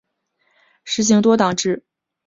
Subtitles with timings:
[0.83, 1.83] 实行多党制。